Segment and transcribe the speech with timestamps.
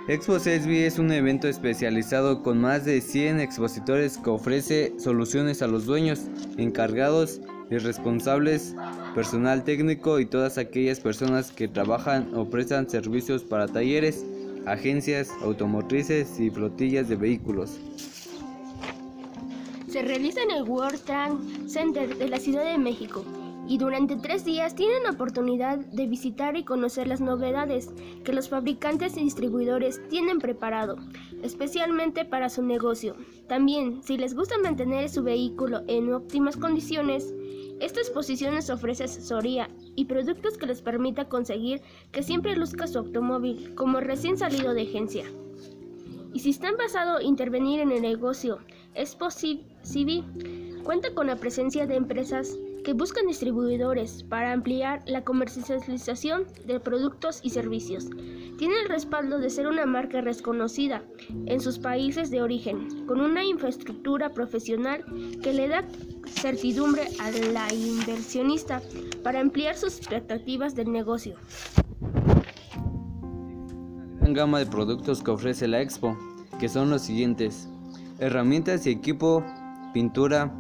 [0.08, 5.68] Expo CESBI es un evento especializado con más de 100 expositores que ofrece soluciones a
[5.68, 6.22] los dueños,
[6.58, 8.74] encargados y responsables,
[9.14, 14.26] personal técnico y todas aquellas personas que trabajan o prestan servicios para talleres,
[14.66, 17.78] agencias automotrices y flotillas de vehículos.
[19.90, 21.36] Se realiza en el World Trade
[21.68, 23.26] Center de la Ciudad de México
[23.68, 27.90] y durante tres días tienen la oportunidad de visitar y conocer las novedades
[28.24, 30.98] que los fabricantes y distribuidores tienen preparado,
[31.44, 33.16] especialmente para su negocio.
[33.48, 37.34] También, si les gusta mantener su vehículo en óptimas condiciones,
[37.80, 43.00] esta exposición les ofrece asesoría y productos que les permita conseguir que siempre luzca su
[43.00, 45.26] automóvil como recién salido de agencia.
[46.34, 48.60] Y si están basado intervenir en el negocio,
[48.96, 49.64] es posible,
[50.84, 57.42] cuenta con la presencia de empresas que buscan distribuidores para ampliar la comercialización de productos
[57.44, 58.08] y servicios.
[58.58, 61.04] Tiene el respaldo de ser una marca reconocida
[61.48, 65.04] en sus países de origen, con una infraestructura profesional
[65.44, 65.84] que le da
[66.28, 68.82] certidumbre a la inversionista
[69.22, 71.36] para ampliar sus expectativas del negocio.
[74.22, 76.18] Una gama de productos que ofrece la Expo,
[76.58, 77.68] que son los siguientes:
[78.20, 79.44] herramientas y equipo,
[79.94, 80.56] pintura,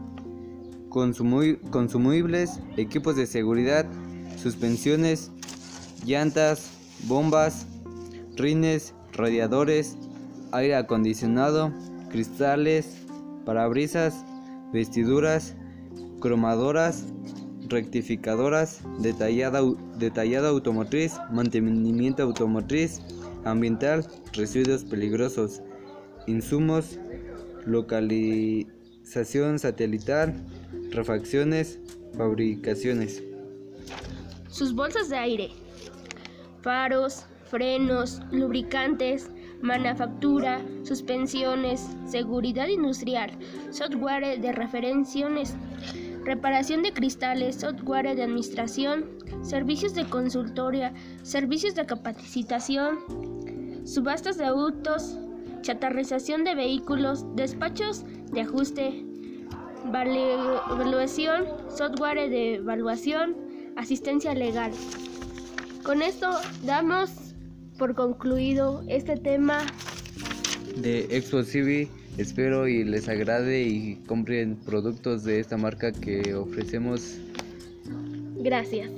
[1.72, 3.86] consumibles, equipos de seguridad,
[4.38, 5.32] suspensiones,
[6.06, 6.72] llantas,
[7.08, 7.66] bombas,
[8.36, 9.98] rines, radiadores,
[10.52, 11.72] aire acondicionado,
[12.10, 12.98] cristales,
[13.46, 14.26] parabrisas,
[14.74, 15.56] vestiduras,
[16.20, 17.06] cromadoras,
[17.70, 19.62] rectificadoras, detallada,
[19.98, 23.02] detallada automotriz, mantenimiento automotriz,
[23.46, 25.62] ambiental, residuos peligrosos,
[26.28, 27.00] insumos,
[27.66, 30.34] localización satelital,
[30.92, 31.80] refacciones,
[32.16, 33.24] fabricaciones.
[34.50, 35.50] Sus bolsas de aire,
[36.62, 39.30] faros, frenos, lubricantes,
[39.62, 43.32] manufactura, suspensiones, seguridad industrial,
[43.72, 45.56] software de referencias,
[46.24, 49.06] reparación de cristales, software de administración,
[49.42, 50.94] servicios de consultoria,
[51.24, 53.00] servicios de capacitación,
[53.86, 55.18] subastas de autos,
[55.62, 59.06] chatarrización de vehículos, despachos de ajuste,
[59.86, 63.36] evaluación, software de evaluación,
[63.76, 64.72] asistencia legal.
[65.84, 66.30] Con esto
[66.64, 67.12] damos
[67.78, 69.60] por concluido este tema
[70.82, 71.42] de Expo
[72.18, 77.20] Espero y les agrade y compren productos de esta marca que ofrecemos.
[78.40, 78.90] Gracias.